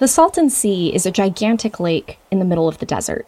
[0.00, 3.26] The Salton Sea is a gigantic lake in the middle of the desert,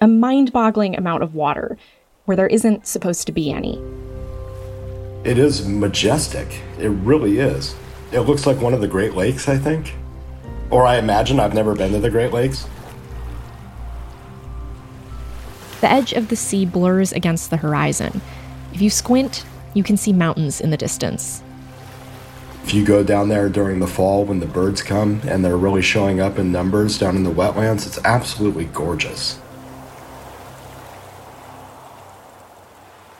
[0.00, 1.76] a mind boggling amount of water
[2.24, 3.78] where there isn't supposed to be any.
[5.24, 6.62] It is majestic.
[6.78, 7.76] It really is.
[8.12, 9.94] It looks like one of the Great Lakes, I think.
[10.70, 12.66] Or I imagine I've never been to the Great Lakes.
[15.82, 18.22] The edge of the sea blurs against the horizon.
[18.72, 19.44] If you squint,
[19.74, 21.42] you can see mountains in the distance.
[22.66, 25.82] If you go down there during the fall when the birds come and they're really
[25.82, 29.38] showing up in numbers down in the wetlands, it's absolutely gorgeous.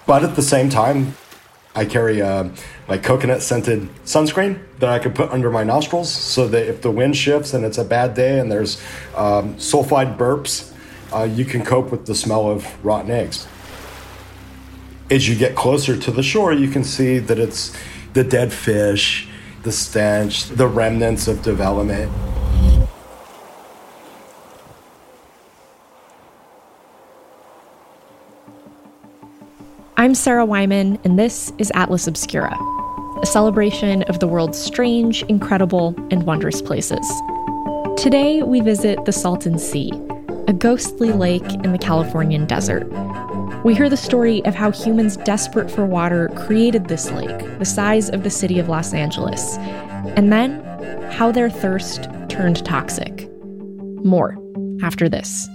[0.05, 1.15] But at the same time,
[1.77, 2.51] I carry a
[2.89, 6.91] like coconut scented sunscreen that I can put under my nostrils so that if the
[6.91, 8.83] wind shifts and it's a bad day and there's
[9.15, 10.73] um, sulfide burps,
[11.15, 13.47] uh, you can cope with the smell of rotten eggs.
[15.09, 17.73] As you get closer to the shore, you can see that it's
[18.13, 19.29] the dead fish
[19.67, 22.09] the stench, the remnants of development.
[29.97, 32.57] I'm Sarah Wyman, and this is Atlas Obscura,
[33.21, 37.05] a celebration of the world's strange, incredible, and wondrous places.
[37.97, 39.91] Today, we visit the Salton Sea,
[40.47, 42.87] a ghostly lake in the Californian desert.
[43.67, 48.09] We hear the story of how humans desperate for water created this lake, the size
[48.09, 49.57] of the city of Los Angeles,
[50.15, 50.63] and then
[51.11, 53.29] how their thirst turned toxic.
[54.05, 54.39] More
[54.83, 55.49] after this.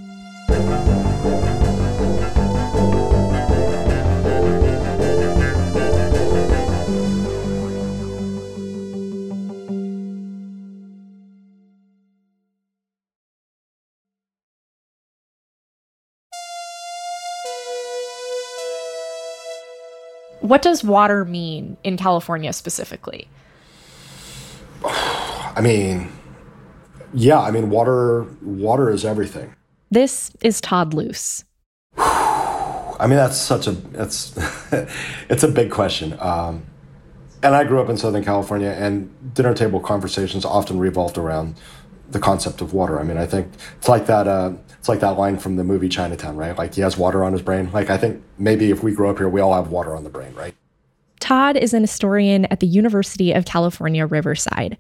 [20.52, 23.30] What does water mean in California specifically?
[24.86, 26.12] I mean,
[27.14, 29.56] yeah, I mean water water is everything.
[29.92, 31.46] This is Todd Luce.
[31.98, 34.38] I mean that's such a it's
[35.30, 36.18] it's a big question.
[36.20, 36.66] Um,
[37.42, 41.56] and I grew up in Southern California, and dinner table conversations often revolved around
[42.12, 43.00] the concept of water.
[43.00, 44.28] I mean, I think it's like that.
[44.28, 46.58] Uh, it's like that line from the movie Chinatown, right?
[46.58, 47.72] Like he has water on his brain.
[47.72, 50.10] Like I think maybe if we grow up here, we all have water on the
[50.10, 50.56] brain, right?
[51.20, 54.78] Todd is an historian at the University of California, Riverside.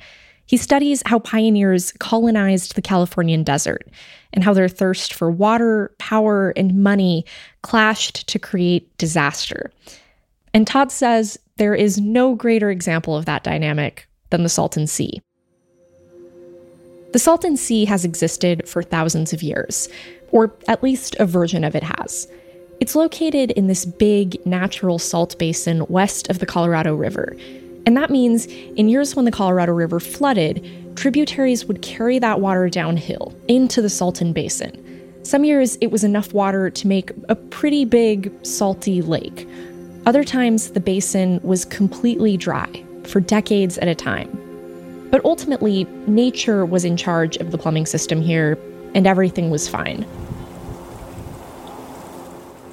[0.47, 3.87] He studies how pioneers colonized the Californian desert
[4.33, 7.25] and how their thirst for water, power, and money
[7.61, 9.71] clashed to create disaster.
[10.53, 15.21] And Todd says there is no greater example of that dynamic than the Salton Sea.
[17.13, 19.89] The Salton Sea has existed for thousands of years,
[20.31, 22.27] or at least a version of it has.
[22.79, 27.35] It's located in this big natural salt basin west of the Colorado River.
[27.85, 32.69] And that means in years when the Colorado River flooded, tributaries would carry that water
[32.69, 34.77] downhill into the Salton Basin.
[35.23, 39.47] Some years it was enough water to make a pretty big, salty lake.
[40.05, 44.40] Other times the basin was completely dry for decades at a time.
[45.11, 48.57] But ultimately, nature was in charge of the plumbing system here,
[48.95, 50.05] and everything was fine.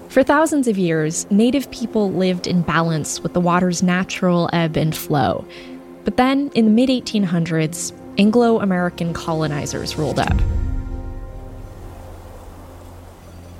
[0.08, 4.96] For thousands of years, native people lived in balance with the water's natural ebb and
[4.96, 5.44] flow.
[6.04, 10.36] But then, in the mid 1800s, Anglo American colonizers rolled up.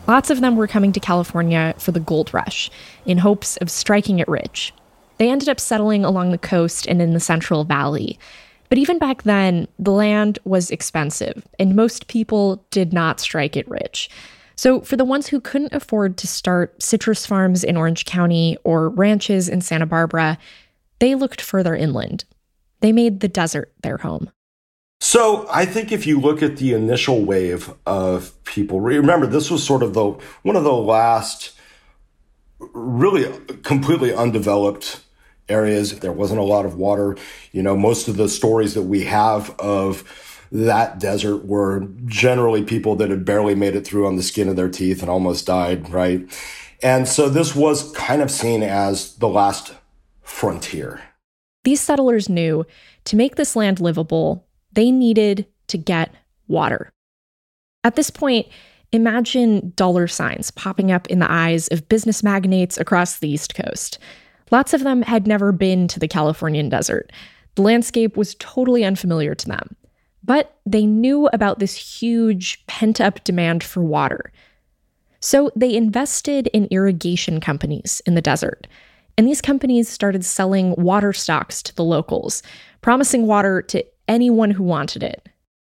[0.07, 2.71] Lots of them were coming to California for the gold rush,
[3.05, 4.73] in hopes of striking it rich.
[5.19, 8.19] They ended up settling along the coast and in the Central Valley,
[8.69, 13.69] but even back then, the land was expensive, and most people did not strike it
[13.69, 14.11] rich.
[14.57, 18.89] So, for the ones who couldn't afford to start citrus farms in Orange County or
[18.89, 20.37] ranches in Santa Barbara,
[20.99, 22.25] they looked further inland.
[22.81, 24.31] They made the desert their home.
[25.01, 29.63] So, I think if you look at the initial wave of people, remember this was
[29.63, 31.53] sort of the one of the last
[32.59, 35.05] really completely undeveloped
[35.49, 35.99] areas.
[36.01, 37.17] There wasn't a lot of water.
[37.53, 40.05] You know, most of the stories that we have of
[40.51, 44.57] that desert were generally people that had barely made it through on the skin of
[44.57, 46.27] their teeth and almost died, right?
[46.83, 49.75] And so this was kind of seen as the last
[50.23, 51.03] frontier.
[51.65, 52.65] These settlers knew
[53.05, 56.15] to make this land livable, they needed to get
[56.47, 56.91] water.
[57.85, 58.47] At this point,
[58.93, 63.99] imagine dollar signs popping up in the eyes of business magnates across the East Coast.
[64.51, 67.13] Lots of them had never been to the Californian desert.
[67.55, 69.77] The landscape was totally unfamiliar to them.
[70.23, 74.33] But they knew about this huge pent up demand for water.
[75.21, 78.67] So they invested in irrigation companies in the desert.
[79.17, 82.43] And these companies started selling water stocks to the locals,
[82.83, 85.29] promising water to anyone who wanted it.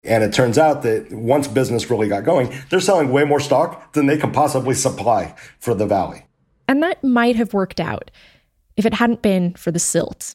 [0.05, 3.93] And it turns out that once business really got going, they're selling way more stock
[3.93, 6.27] than they can possibly supply for the valley.
[6.69, 8.11] And that might have worked out
[8.77, 10.35] if it hadn't been for the silt.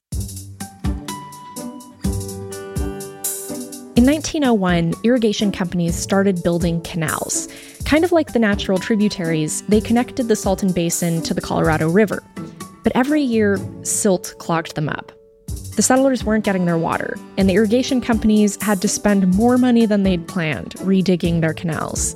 [3.97, 7.47] In 1901, irrigation companies started building canals.
[7.83, 12.23] Kind of like the natural tributaries, they connected the Salton Basin to the Colorado River.
[12.83, 15.11] But every year, silt clogged them up.
[15.75, 19.87] The settlers weren't getting their water, and the irrigation companies had to spend more money
[19.87, 22.15] than they'd planned redigging their canals.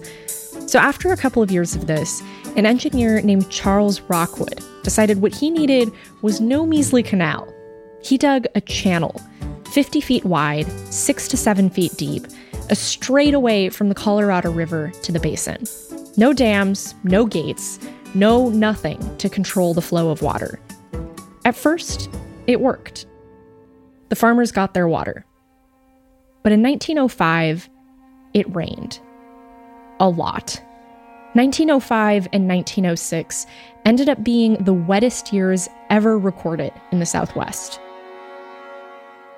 [0.67, 2.21] So, after a couple of years of this,
[2.55, 5.91] an engineer named Charles Rockwood decided what he needed
[6.21, 7.53] was no measly canal.
[8.01, 9.19] He dug a channel,
[9.71, 12.25] 50 feet wide, 6 to 7 feet deep,
[12.69, 15.65] a straightaway from the Colorado River to the basin.
[16.17, 17.79] No dams, no gates,
[18.13, 20.59] no nothing to control the flow of water.
[21.45, 22.09] At first,
[22.47, 23.05] it worked.
[24.09, 25.25] The farmers got their water.
[26.43, 27.69] But in 1905,
[28.33, 28.99] it rained.
[29.99, 30.61] A lot.
[31.33, 33.45] 1905 and 1906
[33.85, 37.79] ended up being the wettest years ever recorded in the Southwest.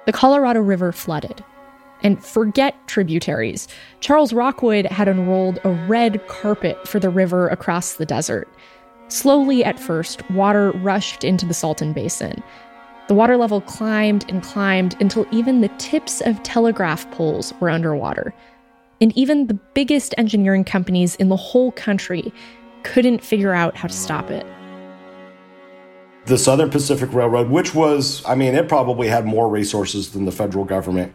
[0.07, 1.43] The Colorado River flooded.
[2.01, 3.67] And forget tributaries.
[3.99, 8.49] Charles Rockwood had unrolled a red carpet for the river across the desert.
[9.07, 12.43] Slowly at first, water rushed into the Salton Basin.
[13.07, 18.33] The water level climbed and climbed until even the tips of telegraph poles were underwater.
[19.03, 22.33] And even the biggest engineering companies in the whole country
[22.83, 24.45] couldn't figure out how to stop it.
[26.25, 30.31] The Southern Pacific Railroad, which was, I mean, it probably had more resources than the
[30.31, 31.13] federal government.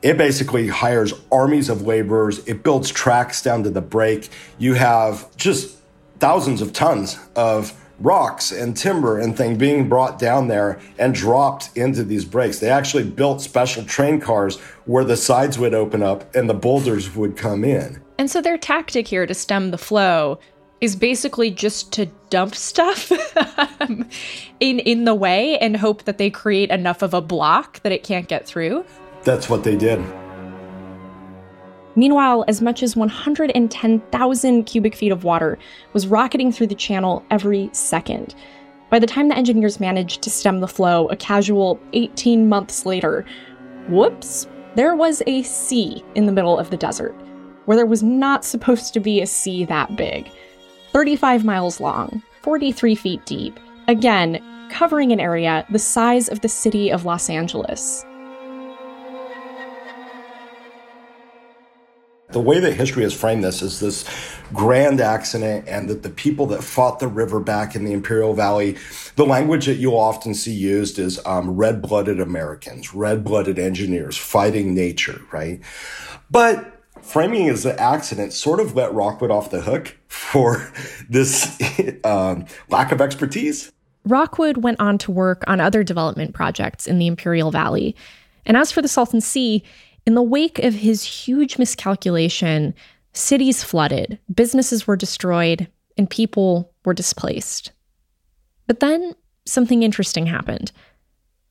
[0.00, 2.38] It basically hires armies of laborers.
[2.46, 4.28] It builds tracks down to the break.
[4.58, 5.76] You have just
[6.20, 11.76] thousands of tons of rocks and timber and thing being brought down there and dropped
[11.76, 12.58] into these breaks.
[12.58, 17.14] They actually built special train cars where the sides would open up and the boulders
[17.14, 18.02] would come in.
[18.18, 20.38] And so their tactic here to stem the flow
[20.80, 23.10] is basically just to dump stuff
[24.60, 28.02] in in the way and hope that they create enough of a block that it
[28.02, 28.84] can't get through.
[29.22, 30.04] That's what they did.
[31.96, 35.58] Meanwhile, as much as 110,000 cubic feet of water
[35.92, 38.34] was rocketing through the channel every second.
[38.90, 43.24] By the time the engineers managed to stem the flow, a casual 18 months later,
[43.88, 47.14] whoops, there was a sea in the middle of the desert,
[47.64, 50.30] where there was not supposed to be a sea that big.
[50.92, 53.58] 35 miles long, 43 feet deep,
[53.88, 58.04] again, covering an area the size of the city of Los Angeles.
[62.34, 64.04] The way that history has framed this is this
[64.52, 68.76] grand accident, and that the people that fought the river back in the Imperial Valley,
[69.14, 74.16] the language that you'll often see used is um, red blooded Americans, red blooded engineers
[74.16, 75.60] fighting nature, right?
[76.28, 80.72] But framing as an accident sort of let Rockwood off the hook for
[81.08, 81.56] this
[82.04, 83.70] um, lack of expertise.
[84.06, 87.94] Rockwood went on to work on other development projects in the Imperial Valley.
[88.44, 89.62] And as for the Salton Sea,
[90.06, 92.74] in the wake of his huge miscalculation,
[93.12, 97.72] cities flooded, businesses were destroyed, and people were displaced.
[98.66, 99.14] But then
[99.46, 100.72] something interesting happened.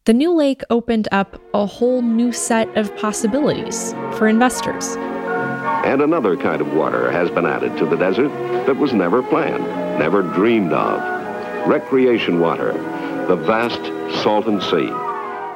[0.06, 4.98] The new lake opened up a whole new set of possibilities for investors.
[5.86, 8.30] And another kind of water has been added to the desert
[8.66, 9.64] that was never planned,
[9.98, 11.00] never dreamed of.
[11.68, 12.74] Recreation water,
[13.28, 13.82] the vast
[14.22, 14.92] Salton Sea.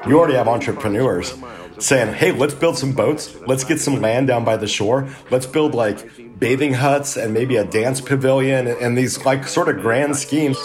[0.10, 1.34] You already have entrepreneurs
[1.80, 3.36] saying, hey, let's build some boats.
[3.46, 5.08] Let's get some land down by the shore.
[5.32, 9.82] Let's build like bathing huts and maybe a dance pavilion and these like sort of
[9.82, 10.58] grand schemes.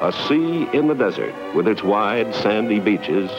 [0.00, 3.30] A sea in the desert with its wide sandy beaches,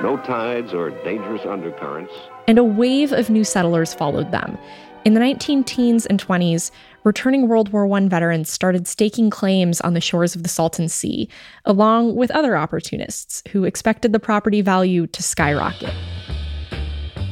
[0.00, 2.12] no tides or dangerous undercurrents.
[2.46, 4.56] And a wave of new settlers followed them.
[5.04, 6.70] In the 19 teens and 20s,
[7.04, 11.28] returning World War I veterans started staking claims on the shores of the Salton Sea,
[11.66, 15.92] along with other opportunists who expected the property value to skyrocket.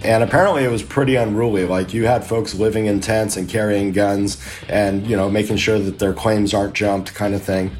[0.04, 1.64] And apparently it was pretty unruly.
[1.64, 5.78] Like you had folks living in tents and carrying guns and, you know, making sure
[5.78, 7.70] that their claims aren't jumped kind of thing.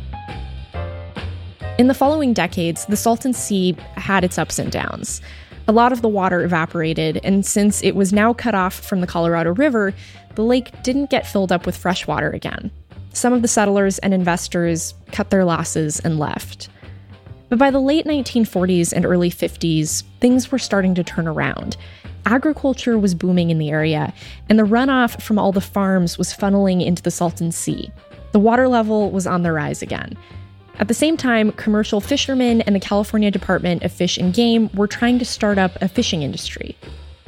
[1.79, 5.21] In the following decades, the Salton Sea had its ups and downs.
[5.67, 9.07] A lot of the water evaporated, and since it was now cut off from the
[9.07, 9.95] Colorado River,
[10.35, 12.71] the lake didn't get filled up with fresh water again.
[13.15, 16.69] Some of the settlers and investors cut their losses and left.
[17.49, 21.77] But by the late 1940s and early 50s, things were starting to turn around,
[22.27, 24.13] agriculture was booming in the area,
[24.49, 27.91] and the runoff from all the farms was funneling into the Salton Sea.
[28.33, 30.17] The water level was on the rise again.
[30.79, 34.87] At the same time, commercial fishermen and the California Department of Fish and Game were
[34.87, 36.77] trying to start up a fishing industry.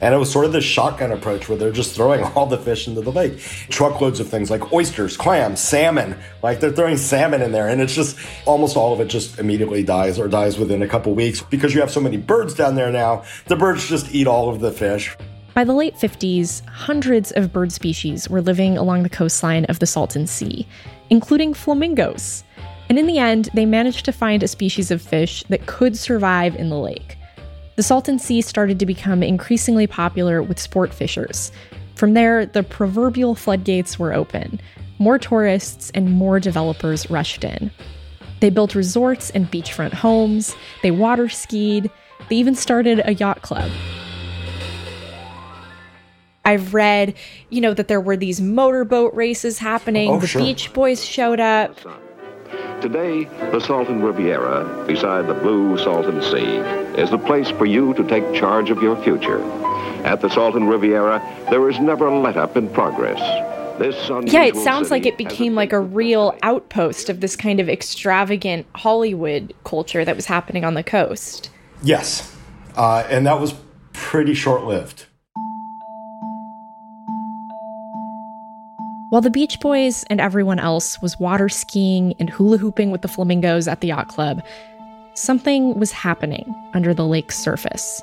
[0.04, 2.86] And it was sort of this shotgun approach where they're just throwing all the fish
[2.86, 3.38] into the lake.
[3.70, 6.18] Truckloads of things like oysters, clams, salmon.
[6.42, 7.68] Like they're throwing salmon in there.
[7.68, 11.14] And it's just almost all of it just immediately dies or dies within a couple
[11.14, 13.24] weeks because you have so many birds down there now.
[13.46, 15.16] The birds just eat all of the fish.
[15.54, 19.86] By the late 50s, hundreds of bird species were living along the coastline of the
[19.86, 20.68] Salton Sea,
[21.08, 22.44] including flamingos.
[22.90, 26.56] And in the end, they managed to find a species of fish that could survive
[26.56, 27.16] in the lake.
[27.76, 31.50] The Salton Sea started to become increasingly popular with sport fishers.
[31.96, 34.60] From there, the proverbial floodgates were open.
[34.98, 37.72] More tourists and more developers rushed in.
[38.38, 41.90] They built resorts and beachfront homes, they water skied,
[42.28, 43.70] they even started a yacht club.
[46.44, 47.14] I've read,
[47.48, 50.10] you know, that there were these motorboat races happening.
[50.10, 50.42] Oh, the sure.
[50.42, 51.78] Beach Boys showed up.
[52.80, 56.58] Today, the Salton Riviera, beside the blue Salton Sea,
[57.00, 59.42] is the place for you to take charge of your future.
[60.04, 63.20] At the Salton Riviera, there is never a let up in progress.
[63.78, 67.58] This Yeah, it sounds like it has became like a real outpost of this kind
[67.58, 71.50] of extravagant Hollywood culture that was happening on the coast.
[71.82, 72.36] Yes.
[72.76, 73.54] Uh, and that was
[73.92, 75.06] pretty short lived.
[79.14, 83.06] While the Beach Boys and everyone else was water skiing and hula hooping with the
[83.06, 84.42] flamingos at the yacht club,
[85.14, 88.02] something was happening under the lake's surface.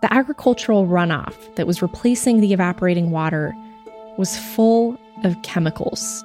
[0.00, 3.54] The agricultural runoff that was replacing the evaporating water
[4.16, 6.24] was full of chemicals.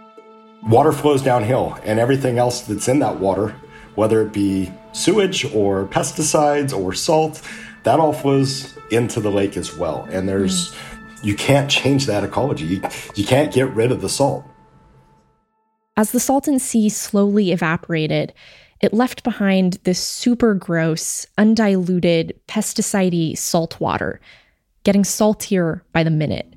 [0.69, 3.53] Water flows downhill, and everything else that's in that water,
[3.95, 7.41] whether it be sewage or pesticides or salt,
[7.83, 10.07] that all flows into the lake as well.
[10.09, 10.92] And there's, hmm.
[11.24, 12.65] You can't change that ecology.
[12.65, 12.82] You,
[13.15, 14.46] you can't get rid of the salt.
[15.96, 18.34] As the Salton Sea slowly evaporated,
[18.82, 24.20] it left behind this super gross, undiluted, pesticide salt water,
[24.84, 26.53] getting saltier by the minute.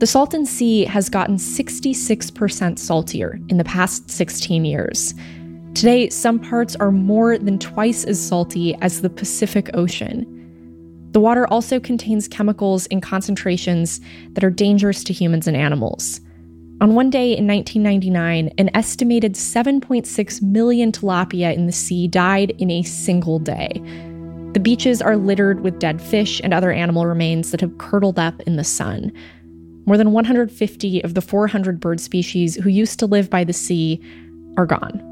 [0.00, 5.14] The Salton Sea has gotten 66% saltier in the past 16 years.
[5.74, 10.37] Today, some parts are more than twice as salty as the Pacific Ocean.
[11.12, 14.00] The water also contains chemicals in concentrations
[14.32, 16.20] that are dangerous to humans and animals.
[16.80, 22.70] On one day in 1999, an estimated 7.6 million tilapia in the sea died in
[22.70, 23.82] a single day.
[24.52, 28.40] The beaches are littered with dead fish and other animal remains that have curdled up
[28.42, 29.12] in the sun.
[29.86, 34.00] More than 150 of the 400 bird species who used to live by the sea
[34.56, 35.02] are gone.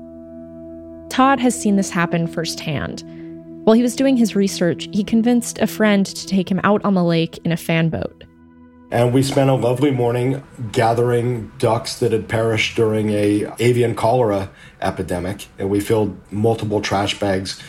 [1.09, 3.03] Todd has seen this happen firsthand.
[3.67, 6.95] While he was doing his research, he convinced a friend to take him out on
[6.95, 8.23] the lake in a fanboat.
[8.93, 14.51] And we spent a lovely morning gathering ducks that had perished during a avian cholera
[14.81, 17.61] epidemic, and we filled multiple trash bags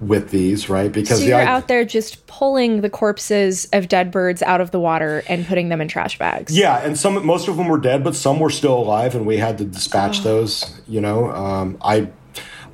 [0.00, 0.90] with these, right?
[0.90, 4.70] Because So you're i- out there just pulling the corpses of dead birds out of
[4.70, 6.56] the water and putting them in trash bags.
[6.56, 9.36] Yeah, and some most of them were dead, but some were still alive, and we
[9.36, 10.80] had to dispatch those.
[10.88, 12.08] You know, um, I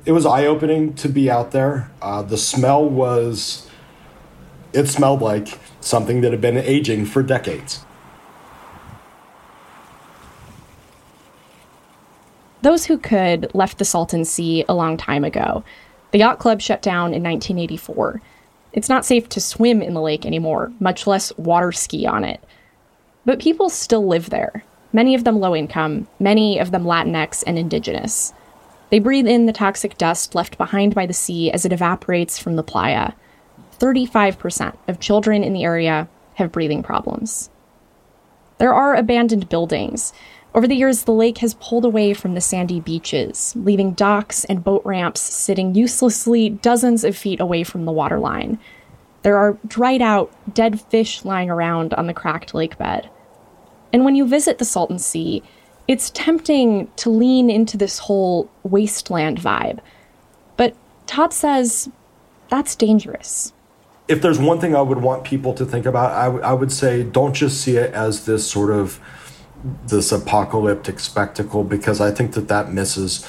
[0.05, 1.91] it was eye opening to be out there.
[2.01, 3.69] Uh, the smell was
[4.73, 7.85] it smelled like something that had been aging for decades.
[12.61, 15.63] Those who could left the Salton Sea a long time ago.
[16.11, 18.21] The yacht club shut down in 1984.
[18.73, 22.41] It's not safe to swim in the lake anymore, much less water ski on it.
[23.25, 27.57] But people still live there, many of them low income, many of them Latinx and
[27.57, 28.33] indigenous.
[28.91, 32.57] They breathe in the toxic dust left behind by the sea as it evaporates from
[32.57, 33.13] the playa.
[33.79, 37.49] 35% of children in the area have breathing problems.
[38.57, 40.13] There are abandoned buildings.
[40.53, 44.63] Over the years, the lake has pulled away from the sandy beaches, leaving docks and
[44.63, 48.59] boat ramps sitting uselessly dozens of feet away from the waterline.
[49.23, 53.09] There are dried out, dead fish lying around on the cracked lake bed.
[53.93, 55.41] And when you visit the Salton Sea,
[55.87, 59.79] it's tempting to lean into this whole wasteland vibe.
[60.57, 60.75] But
[61.07, 61.89] Todd says
[62.49, 63.53] that's dangerous.
[64.07, 66.71] if there's one thing I would want people to think about, I, w- I would
[66.71, 68.99] say don't just see it as this sort of
[69.87, 73.25] this apocalyptic spectacle because I think that that misses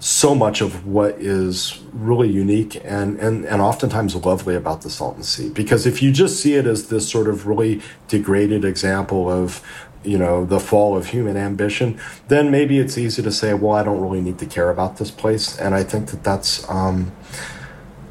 [0.00, 5.22] so much of what is really unique and, and, and oftentimes lovely about the Salton
[5.22, 5.48] Sea.
[5.50, 9.62] Because if you just see it as this sort of really degraded example of,
[10.04, 13.82] you know, the fall of human ambition, then maybe it's easy to say, well, I
[13.82, 15.58] don't really need to care about this place.
[15.58, 17.12] And I think that that's, um,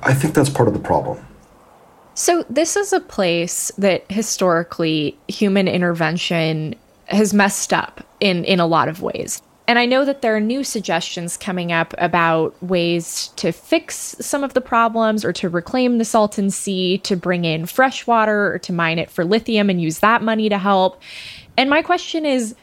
[0.03, 1.25] I think that's part of the problem.
[2.13, 8.65] So, this is a place that historically human intervention has messed up in, in a
[8.65, 9.41] lot of ways.
[9.71, 14.43] And I know that there are new suggestions coming up about ways to fix some
[14.43, 18.59] of the problems or to reclaim the Salton Sea, to bring in fresh water or
[18.59, 21.01] to mine it for lithium and use that money to help.
[21.57, 22.55] And my question is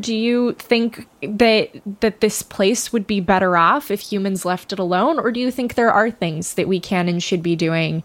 [0.00, 4.78] do you think that that this place would be better off if humans left it
[4.78, 8.04] alone or do you think there are things that we can and should be doing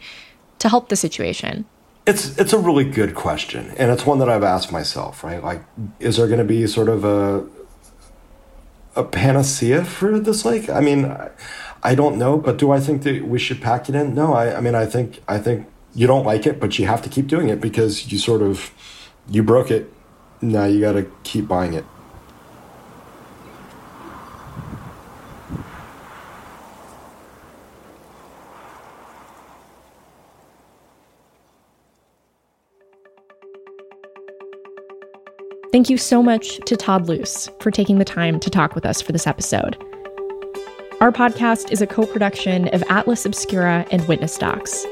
[0.59, 1.65] to help the situation?
[2.05, 5.23] It's it's a really good question, and it's one that I've asked myself.
[5.23, 5.63] Right, like,
[6.01, 7.45] is there going to be sort of a
[8.95, 10.69] a panacea for this lake?
[10.69, 11.15] I mean,
[11.81, 14.13] I, don't know, but do I think that we should pack it in?
[14.13, 17.01] No, I, I mean, I think I think you don't like it, but you have
[17.03, 18.71] to keep doing it because you sort of
[19.29, 19.91] you broke it.
[20.43, 21.85] Now you got to keep buying it.
[35.71, 39.01] Thank you so much to Todd Luce for taking the time to talk with us
[39.01, 39.77] for this episode.
[40.99, 44.85] Our podcast is a co production of Atlas Obscura and Witness Docs.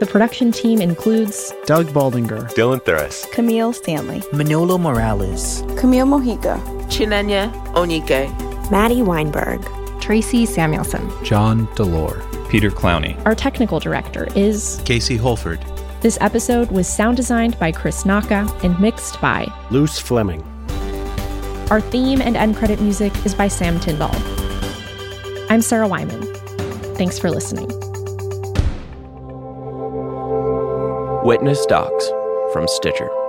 [0.00, 7.52] The production team includes Doug Baldinger, Dylan Thuras, Camille Stanley, Manolo Morales, Camille Mojica, Chinenya
[7.74, 9.62] Onike, Maddie Weinberg,
[10.00, 13.14] Tracy Samuelson, John Delore, Peter Clowney.
[13.26, 15.62] Our technical director is Casey Holford.
[16.00, 20.42] This episode was sound designed by Chris Naka and mixed by Luce Fleming.
[21.70, 24.16] Our theme and end credit music is by Sam Tyndall.
[25.50, 26.22] I'm Sarah Wyman.
[26.96, 27.70] Thanks for listening.
[31.22, 32.08] Witness Docs
[32.54, 33.19] from Stitcher.